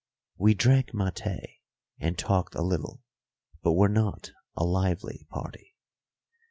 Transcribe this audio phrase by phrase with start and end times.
[0.39, 1.57] We drank maté
[1.99, 3.03] and talked a little,
[3.61, 5.75] but were not a lively party.